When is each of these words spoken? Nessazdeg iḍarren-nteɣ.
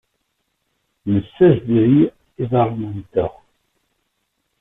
Nessazdeg 1.11 1.93
iḍarren-nteɣ. 2.43 3.33